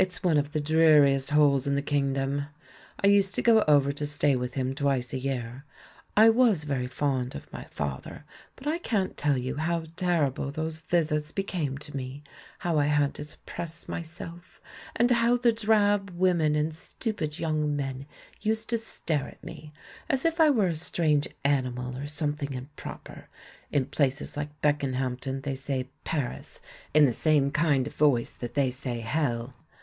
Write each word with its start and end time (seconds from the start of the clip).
It's 0.00 0.22
one 0.22 0.38
of 0.38 0.52
the 0.52 0.60
dreariest 0.60 1.30
holes 1.30 1.66
in 1.66 1.74
the 1.74 1.82
kingdom. 1.82 2.44
I 3.02 3.08
used 3.08 3.34
to 3.34 3.42
go 3.42 3.64
over 3.66 3.90
to 3.90 4.06
stay 4.06 4.36
with 4.36 4.54
him 4.54 4.72
twice 4.72 5.12
a 5.12 5.18
year. 5.18 5.64
I 6.16 6.28
was 6.28 6.62
very 6.62 6.86
fond 6.86 7.34
of 7.34 7.52
my 7.52 7.64
father, 7.64 8.22
but 8.54 8.68
I 8.68 8.78
can't 8.78 9.16
tell 9.16 9.36
you 9.36 9.56
how 9.56 9.86
terrible 9.96 10.52
those 10.52 10.78
visits 10.78 11.32
became 11.32 11.78
to 11.78 11.96
me, 11.96 12.22
how 12.60 12.78
I 12.78 12.84
had 12.84 13.12
to 13.14 13.24
suppress 13.24 13.88
myself, 13.88 14.60
and 14.94 15.10
how 15.10 15.36
the 15.36 15.50
drab 15.50 16.10
women 16.10 16.54
and 16.54 16.72
stupid 16.72 17.40
young 17.40 17.74
men 17.74 18.06
used 18.40 18.70
to 18.70 18.78
stare 18.78 19.26
at 19.26 19.42
me— 19.42 19.72
as 20.08 20.24
if 20.24 20.40
I 20.40 20.48
were 20.48 20.68
a 20.68 20.76
strange 20.76 21.26
animal, 21.42 21.96
or 21.98 22.06
something 22.06 22.54
improper; 22.54 23.26
in 23.72 23.86
places 23.86 24.36
like 24.36 24.60
Beckenhamp 24.62 25.22
ton 25.22 25.40
they 25.40 25.56
say 25.56 25.88
'Paris' 26.04 26.60
in 26.94 27.04
the 27.04 27.12
same 27.12 27.50
kind 27.50 27.88
of 27.88 27.96
voice 27.96 28.30
that 28.30 28.54
they 28.54 28.70
say 28.70 29.00
'Hell.' 29.00 29.54